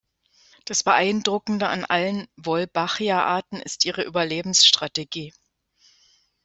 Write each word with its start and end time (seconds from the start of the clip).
Das 0.65 0.81
Beeindruckende 0.81 1.67
an 1.67 1.85
allen 1.85 2.27
"Wolbachia"-Arten 2.35 3.57
ist 3.59 3.85
ihre 3.85 4.03
Überlebensstrategie. 4.03 5.31